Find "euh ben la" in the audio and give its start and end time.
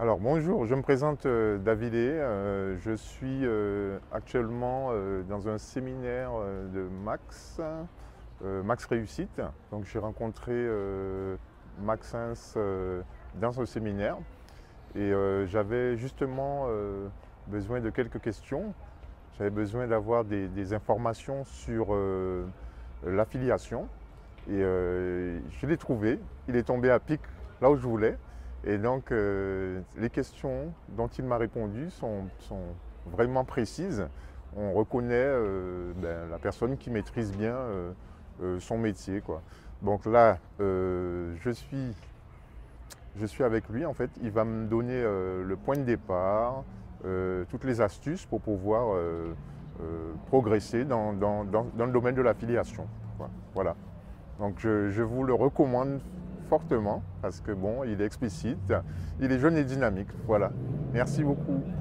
35.14-36.38